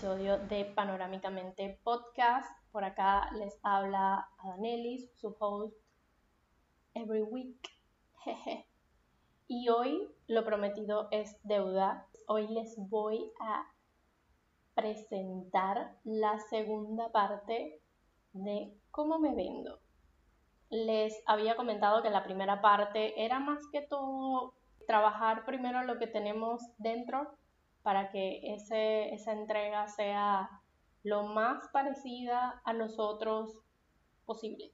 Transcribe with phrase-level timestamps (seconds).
[0.00, 2.50] episodio de Panorámicamente Podcast.
[2.72, 5.76] Por acá les habla Adanelis, su host
[6.94, 7.60] every week.
[9.46, 12.08] y hoy lo prometido es deuda.
[12.28, 13.66] Hoy les voy a
[14.72, 17.82] presentar la segunda parte
[18.32, 19.80] de cómo me vendo.
[20.70, 24.54] Les había comentado que la primera parte era más que todo
[24.86, 27.36] trabajar primero lo que tenemos dentro
[27.82, 30.50] para que esa entrega sea
[31.02, 33.62] lo más parecida a nosotros
[34.26, 34.72] posible.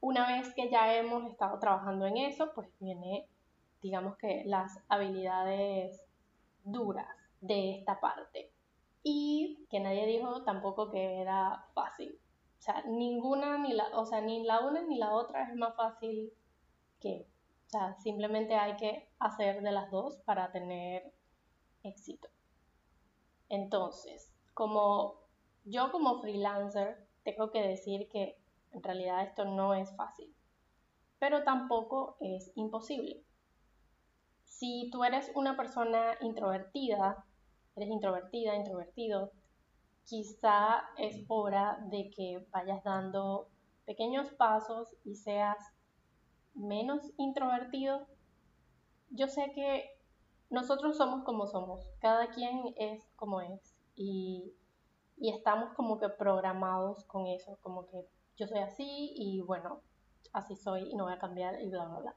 [0.00, 3.28] Una vez que ya hemos estado trabajando en eso, pues viene,
[3.82, 6.02] digamos que las habilidades
[6.64, 7.08] duras
[7.40, 8.50] de esta parte.
[9.02, 12.18] Y que nadie dijo tampoco que era fácil.
[12.58, 15.76] O sea, ninguna ni la, o sea, ni la una ni la otra es más
[15.76, 16.32] fácil
[17.00, 17.26] que,
[17.66, 21.12] o sea, simplemente hay que hacer de las dos para tener
[21.84, 22.28] éxito.
[23.48, 25.20] Entonces, como
[25.64, 28.36] yo como freelancer tengo que decir que
[28.72, 30.34] en realidad esto no es fácil,
[31.18, 33.24] pero tampoco es imposible.
[34.44, 37.24] Si tú eres una persona introvertida,
[37.76, 39.32] eres introvertida, introvertido,
[40.04, 43.48] quizá es hora de que vayas dando
[43.86, 45.58] pequeños pasos y seas
[46.54, 48.06] menos introvertido.
[49.10, 49.93] Yo sé que
[50.50, 54.54] nosotros somos como somos, cada quien es como es y,
[55.18, 58.06] estamos como que programados con eso, como que
[58.36, 59.80] yo soy así y bueno,
[60.32, 62.16] así soy y no voy a cambiar y bla, bla, bla.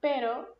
[0.00, 0.56] Pero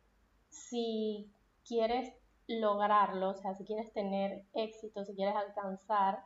[0.48, 1.32] si
[1.66, 2.12] quieres
[2.46, 6.22] lograrlo, o sea, si quieres tener éxito, si quieres alcanzar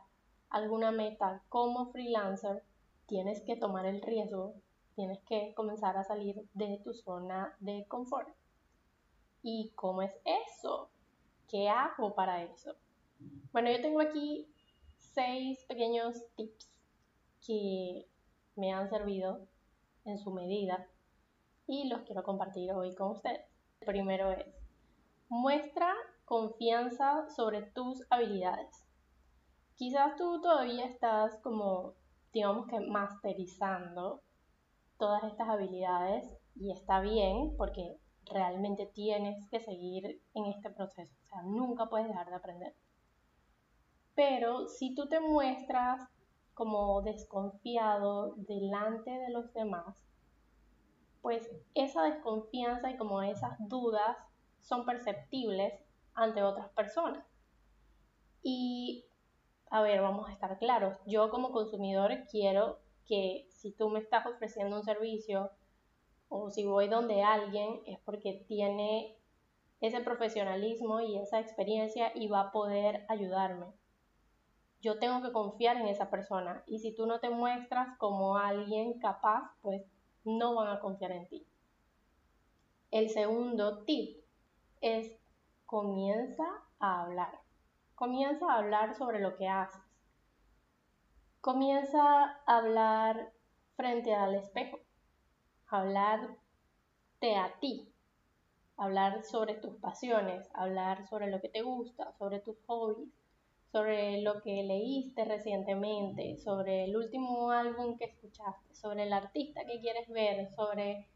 [0.49, 2.63] alguna meta como freelancer,
[3.07, 4.55] tienes que tomar el riesgo,
[4.95, 8.29] tienes que comenzar a salir de tu zona de confort.
[9.43, 10.89] ¿Y cómo es eso?
[11.49, 12.75] ¿Qué hago para eso?
[13.51, 14.47] Bueno, yo tengo aquí
[14.97, 16.71] seis pequeños tips
[17.45, 18.07] que
[18.55, 19.45] me han servido
[20.05, 20.87] en su medida
[21.67, 23.45] y los quiero compartir hoy con ustedes.
[23.81, 24.45] El primero es,
[25.27, 25.93] muestra
[26.23, 28.85] confianza sobre tus habilidades.
[29.75, 31.95] Quizás tú todavía estás como,
[32.31, 34.21] digamos que masterizando
[34.97, 36.25] todas estas habilidades
[36.55, 37.97] y está bien porque
[38.31, 41.15] realmente tienes que seguir en este proceso.
[41.23, 42.75] O sea, nunca puedes dejar de aprender.
[44.15, 46.07] Pero si tú te muestras
[46.53, 50.05] como desconfiado delante de los demás,
[51.21, 54.17] pues esa desconfianza y como esas dudas
[54.59, 55.73] son perceptibles
[56.13, 57.25] ante otras personas.
[58.43, 59.05] Y,
[59.69, 64.25] a ver, vamos a estar claros, yo como consumidor quiero que si tú me estás
[64.25, 65.51] ofreciendo un servicio
[66.35, 69.15] o si voy donde alguien es porque tiene
[69.81, 73.67] ese profesionalismo y esa experiencia y va a poder ayudarme.
[74.81, 78.97] Yo tengo que confiar en esa persona y si tú no te muestras como alguien
[78.97, 79.83] capaz, pues
[80.23, 81.45] no van a confiar en ti.
[82.89, 84.23] El segundo tip
[84.81, 85.15] es
[85.67, 86.45] comienza
[86.79, 87.41] a hablar.
[87.93, 89.81] Comienza a hablar sobre lo que haces.
[91.41, 93.31] Comienza a hablar
[93.75, 94.82] frente al espejo
[95.73, 97.91] hablarte a ti,
[98.77, 103.09] hablar sobre tus pasiones, hablar sobre lo que te gusta, sobre tus hobbies,
[103.71, 109.79] sobre lo que leíste recientemente, sobre el último álbum que escuchaste, sobre el artista que
[109.81, 111.07] quieres ver, sobre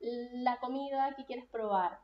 [0.00, 1.98] la comida que quieres probar.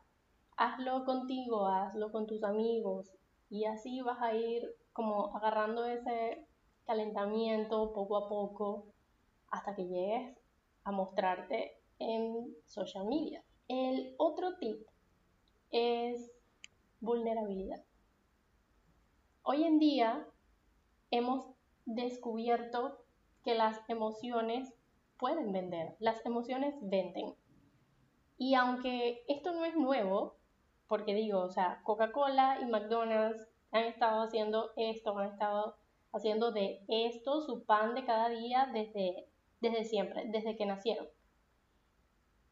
[0.57, 3.11] Hazlo contigo, hazlo con tus amigos
[3.51, 6.43] y así vas a ir como agarrando ese
[6.85, 8.87] calentamiento poco a poco
[9.51, 10.35] hasta que llegues
[10.83, 13.43] a mostrarte en social media.
[13.67, 14.87] El otro tip
[15.71, 16.31] es
[16.99, 17.83] vulnerabilidad.
[19.43, 20.27] Hoy en día
[21.11, 21.45] hemos
[21.85, 23.03] descubierto
[23.43, 24.73] que las emociones
[25.17, 27.35] pueden vender, las emociones venden.
[28.37, 30.37] Y aunque esto no es nuevo,
[30.87, 35.75] porque digo, o sea, Coca-Cola y McDonald's han estado haciendo esto, han estado
[36.11, 39.27] haciendo de esto su pan de cada día desde,
[39.61, 41.07] desde siempre, desde que nacieron.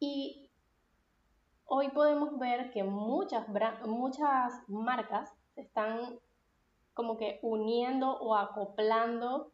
[0.00, 0.50] Y
[1.64, 3.46] hoy podemos ver que muchas,
[3.86, 6.18] muchas marcas se están
[6.94, 9.52] como que uniendo o acoplando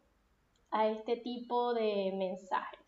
[0.71, 2.79] a este tipo de mensajes.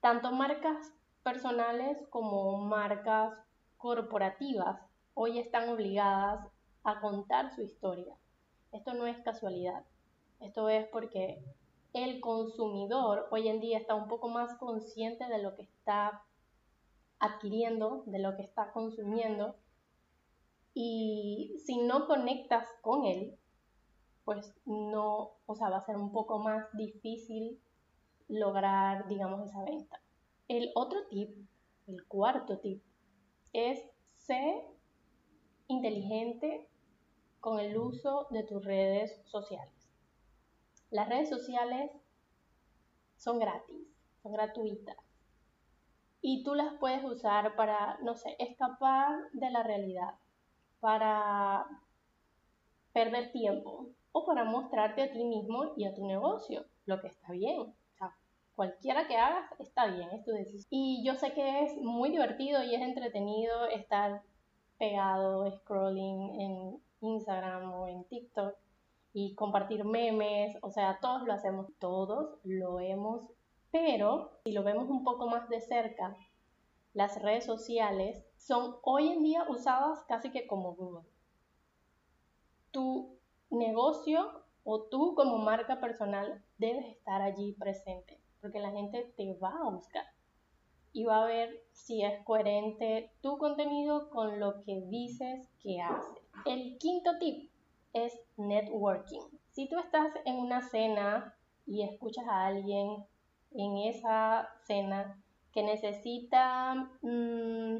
[0.00, 0.92] Tanto marcas
[1.22, 3.32] personales como marcas
[3.76, 4.80] corporativas
[5.14, 6.46] hoy están obligadas
[6.84, 8.16] a contar su historia.
[8.72, 9.84] Esto no es casualidad.
[10.40, 11.42] Esto es porque
[11.92, 16.22] el consumidor hoy en día está un poco más consciente de lo que está
[17.18, 19.56] adquiriendo, de lo que está consumiendo.
[20.74, 23.38] Y si no conectas con él,
[24.24, 27.60] pues no, o sea, va a ser un poco más difícil
[28.28, 30.00] lograr, digamos, esa venta.
[30.48, 31.36] El otro tip,
[31.86, 32.82] el cuarto tip,
[33.52, 33.82] es
[34.16, 34.64] ser
[35.66, 36.68] inteligente
[37.40, 39.81] con el uso de tus redes sociales.
[40.92, 41.90] Las redes sociales
[43.16, 43.88] son gratis,
[44.22, 44.96] son gratuitas.
[46.20, 50.14] Y tú las puedes usar para, no sé, escapar de la realidad,
[50.80, 51.66] para
[52.92, 57.32] perder tiempo o para mostrarte a ti mismo y a tu negocio, lo que está
[57.32, 57.60] bien.
[57.60, 58.14] O sea,
[58.54, 60.68] cualquiera que hagas está bien, es tu decisión.
[60.68, 64.20] Y yo sé que es muy divertido y es entretenido estar
[64.78, 68.54] pegado, scrolling en Instagram o en TikTok
[69.12, 73.22] y compartir memes, o sea, todos lo hacemos, todos lo hemos,
[73.70, 76.16] pero si lo vemos un poco más de cerca,
[76.94, 81.08] las redes sociales son hoy en día usadas casi que como Google.
[82.70, 83.18] Tu
[83.50, 89.50] negocio o tú como marca personal debes estar allí presente, porque la gente te va
[89.50, 90.04] a buscar
[90.92, 96.22] y va a ver si es coherente tu contenido con lo que dices que haces.
[96.44, 97.51] El quinto tip
[97.92, 99.20] es networking.
[99.50, 101.34] Si tú estás en una cena
[101.66, 103.04] y escuchas a alguien
[103.52, 105.22] en esa cena
[105.52, 107.76] que necesita, mm,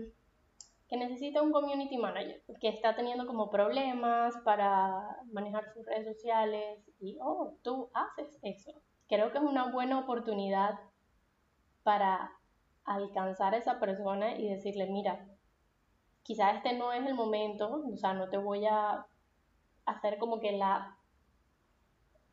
[0.88, 6.78] que necesita un community manager, que está teniendo como problemas para manejar sus redes sociales
[7.00, 8.72] y, oh, tú haces eso.
[9.08, 10.78] Creo que es una buena oportunidad
[11.82, 12.30] para
[12.84, 15.26] alcanzar a esa persona y decirle, mira,
[16.22, 19.06] quizá este no es el momento, o sea, no te voy a
[19.86, 20.96] hacer como que la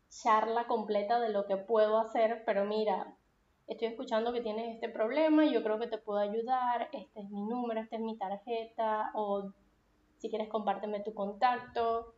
[0.09, 3.15] charla completa de lo que puedo hacer, pero mira,
[3.67, 7.41] estoy escuchando que tienes este problema, yo creo que te puedo ayudar, este es mi
[7.41, 9.51] número, esta es mi tarjeta, o
[10.17, 12.15] si quieres compárteme tu contacto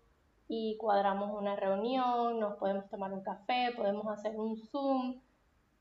[0.47, 5.21] y cuadramos una reunión, nos podemos tomar un café, podemos hacer un Zoom,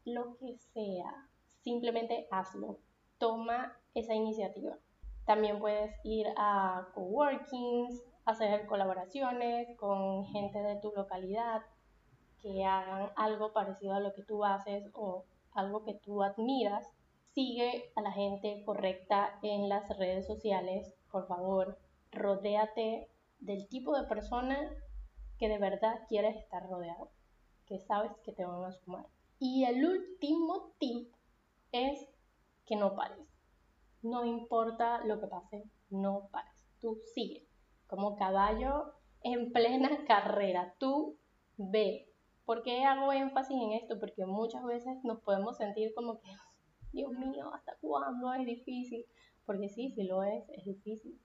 [0.05, 1.29] lo que sea
[1.63, 2.79] simplemente hazlo,
[3.19, 4.77] toma esa iniciativa.
[5.27, 11.63] También puedes ir a coworkings, hacer colaboraciones con gente de tu localidad
[12.41, 16.87] que hagan algo parecido a lo que tú haces o algo que tú admiras.
[17.35, 21.79] Sigue a la gente correcta en las redes sociales, por favor.
[22.13, 23.09] Rodéate
[23.39, 24.71] del tipo de persona
[25.39, 27.11] que de verdad quieres estar rodeado,
[27.67, 29.07] que sabes que te van a sumar.
[29.39, 31.15] Y el último tip
[31.73, 32.07] es
[32.67, 33.27] que no pares.
[34.03, 36.67] No importa lo que pase, no pares.
[36.81, 37.50] Tú sigue.
[37.91, 40.75] Como caballo en plena carrera.
[40.79, 41.19] Tú
[41.57, 42.07] ve.
[42.45, 43.99] ¿Por qué hago énfasis en esto?
[43.99, 46.31] Porque muchas veces nos podemos sentir como que,
[46.93, 49.05] Dios mío, ¿hasta cuándo es difícil?
[49.45, 51.21] Porque sí, sí lo es, es difícil.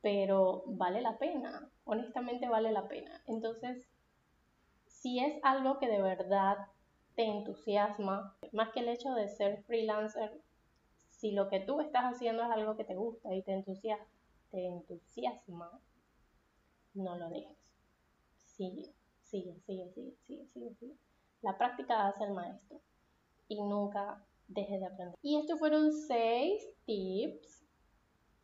[0.00, 3.20] Pero vale la pena, honestamente vale la pena.
[3.26, 3.88] Entonces,
[4.86, 6.56] si es algo que de verdad
[7.16, 10.40] te entusiasma, más que el hecho de ser freelancer,
[11.10, 14.06] si lo que tú estás haciendo es algo que te gusta y te entusiasma,
[14.50, 15.80] te entusiasma
[16.94, 17.56] no lo dejes.
[18.44, 20.96] Sigue, sigue, sigue, sigue, sigue, sigue, sigue.
[21.42, 22.80] La práctica hace el maestro
[23.48, 25.14] y nunca dejes de aprender.
[25.22, 27.64] Y estos fueron seis tips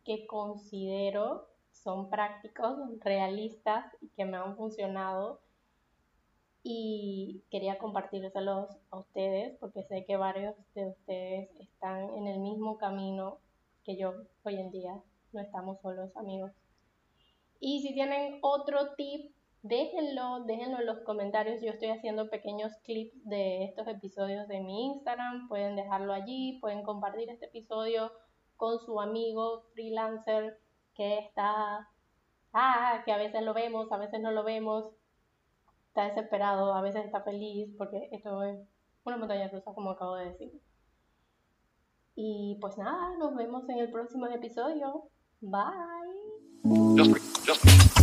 [0.03, 5.41] que considero son prácticos, realistas y que me han funcionado
[6.63, 12.77] y quería compartírselos a ustedes porque sé que varios de ustedes están en el mismo
[12.77, 13.39] camino
[13.83, 14.13] que yo
[14.43, 15.03] hoy en día.
[15.35, 16.51] No estamos solos, amigos.
[17.59, 21.61] Y si tienen otro tip, déjenlo, déjenlo en los comentarios.
[21.61, 25.47] Yo estoy haciendo pequeños clips de estos episodios de mi Instagram.
[25.47, 28.11] Pueden dejarlo allí, pueden compartir este episodio
[28.57, 30.57] con su amigo freelancer
[30.95, 31.89] que está,
[32.53, 34.95] ah, que a veces lo vemos, a veces no lo vemos
[35.95, 38.59] está desesperado, a veces está feliz, porque esto es
[39.05, 40.61] una montaña rusa, como acabo de decir.
[42.15, 45.09] Y pues nada, nos vemos en el próximo episodio.
[45.51, 45.71] Bye.
[46.97, 47.94] Just, just.